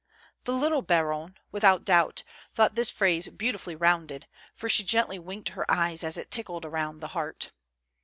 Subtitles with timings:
[0.45, 2.23] The little baronne, without doubt,
[2.55, 7.01] thought this phrase beautifully rounded, for she gently winked her eyes as if tickled around
[7.01, 7.51] the heart.